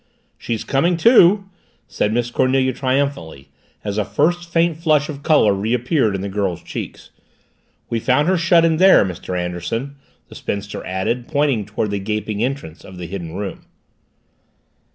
[0.35, 1.47] "She's coming to"
[1.87, 3.49] said Miss Cornelia triumphantly,
[3.83, 7.11] as a first faint flush of color reappeared in the girl's cheeks.
[7.87, 9.37] "We found her shut in there, Mr.
[9.39, 13.67] Anderson," the spinster added, pointing toward the gaping entrance of the Hidden Room.